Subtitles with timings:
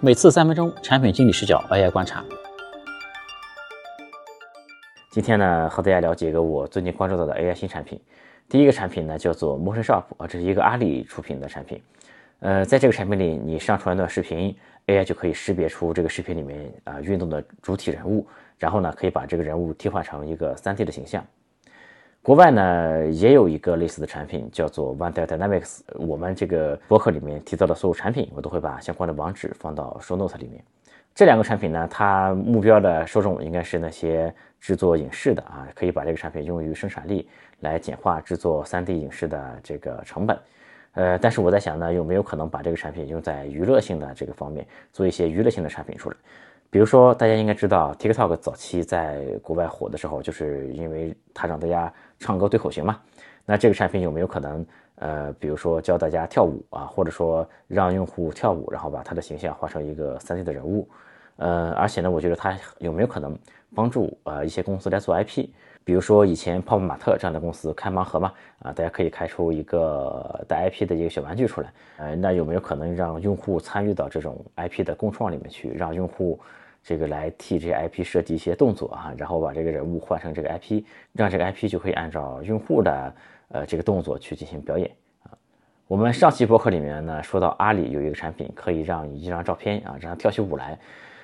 [0.00, 2.24] 每次三分钟，产品经理视角 AI 观察。
[5.10, 8.00] 今天呢，和大家了解一个我最近关注到的 AI 新产品。
[8.48, 11.82] 第一个产品呢，叫做 Motion Shop 啊，这是一个阿里出品的产品。
[12.38, 18.24] 呃，在这个产品里，你上传一段视频，AI 就可以识别出这个视频里面啊运动的主体人物，
[18.56, 21.26] 然后呢，可以把这个人物替换成一个 3D 的形象。
[22.22, 25.80] 国外呢也有一个类似的产品，叫做 One Dynamics。
[25.94, 30.62] 我们这个博客里面提到的所有产品，我都会把相关的网址放到 Show Note 里面。
[31.14, 37.28] 这两个产品呢，它目标的受众应该是那些制作影视的啊，可以把这个产品用于生产力，
[37.60, 40.38] 来简化制作 3D 影视的这个成本。
[40.92, 46.16] 呃，但是我在想呢，有没有可能把这个产品用在娱乐性的这个方面，做一些娱乐性的产品出来？
[46.70, 53.00] 比如说，大家应该知道，TikTok 早期在国外火的时候，就是因为它让大家唱歌对口型嘛。
[53.46, 60.86] 那这个产品有没有可能，呃，比如说教大家跳舞啊，或者说让用户跳舞，然后把他的形象画成一个 3D 的人物？
[61.36, 63.38] 呃，而且呢，我觉得它有没有可能
[63.74, 65.48] 帮助呃一些公司来做 IP？
[65.84, 76.38] 比如说以前泡泡玛特这样的公司开盲盒嘛，啊，大家可以开出一个带 IP 的一个小玩具出来，呃，那有没有可能让用户参与到这种 IP 的共创里面去，让用户
[76.82, 83.14] 这个来替这些 IP 设计一些动作啊，然后把这个人物换成这个 IP，让这个 IP 就可以按照用户的
[83.48, 84.90] 呃这个动作去进行表演
[85.22, 85.30] 啊。
[85.86, 90.78] 我们上期博客里面呢说到阿里有一个产品可以让一张照片啊让它跳起舞来。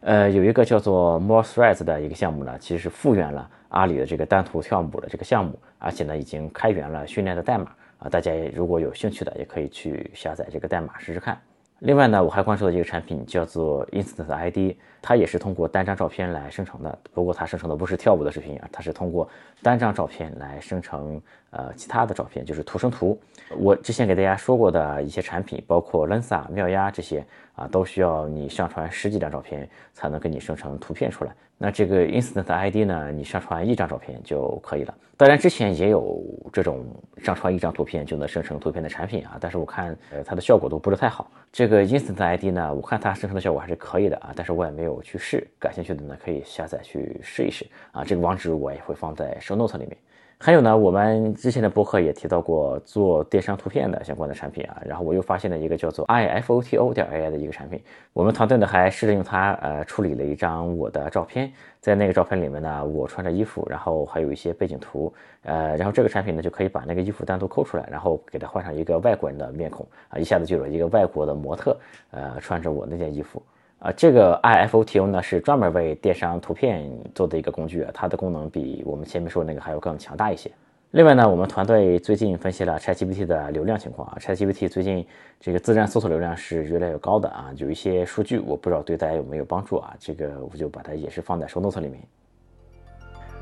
[0.00, 8.08] 呃，有一个叫做 More Threads 的一个项目呢，其实是复原了阿里的这个单图跳舞的这个项目，而且呢，已经开源了训练的代码啊。
[8.08, 11.40] 大家如果有兴趣的，也可以去下载这个代码试试看。
[11.80, 16.98] 另外呢，我还关注到一个产品，叫做 Instant ID，它也是通过单张照片来生成的。
[17.12, 19.28] 不过它生成的不是跳舞的视频啊，它是通过
[19.62, 23.20] 单张照片来生成呃其他的照片，就是图生图。
[23.58, 27.22] 我之前给大家说过的一些产品，包括 Lensa、妙压这些
[27.54, 31.34] 啊，都需要你上传十几张照片才能给你生成图片出来。
[31.58, 34.94] 那这个 Instant ID 呢，你上传一张照片就可以了。
[35.16, 36.22] 当然之前也有
[36.52, 36.84] 这种
[37.22, 41.30] 上传一张图片就能生成图片的产品啊，但是我看呃它的效果都不是太好。
[41.50, 45.44] 这这个 Instant ID 呢，我看它生成的效果还是可以的啊，但是我也没有去试。
[45.58, 48.04] 感兴趣的呢，可以下载去试一试啊。
[48.04, 49.96] 这个网址我也会放在 Show Note 里面。
[50.38, 57.82] 还有呢，我们之前的博客也提到过做电商图片的相关的产品啊，然后我又发现了一个叫做 i f o t o 点 AI 的一个产品，
[58.12, 65.10] 我们团队呢还试着用它呃处理了一张我的照片，在那个照片里面呢，我穿着衣服，然后还有一些背景图，
[65.42, 71.74] 呃，然后这个产品呢就可以把那个衣服单独抠出来，然后给它换上一个外国人的面孔啊，一下子就有一个外国的模特
[72.10, 73.42] 呃穿着我那件衣服。
[73.78, 80.50] 啊，这个 iFOTO 呢是专门为电商图片做的一个工具啊，它的功能比我们前面说的那个还要更强大一些。
[80.92, 85.06] 另外呢，我们团队最近分析了 ChatGPT 的流量情况啊，ChatGPT 最近
[85.38, 92.00] 这个自然搜索流量是越来越高的啊，有一些数据我不知道对大家有没有帮助啊，这个我就把它也是放在 Show Notes 里面。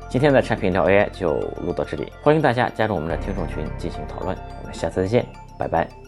[0.09, 1.33] 今天的产品聊 AI 就
[1.65, 5.25] 录到这里，欢迎大家加入我们的听众群进行讨论，我们下次再见，
[5.57, 6.04] 拜拜。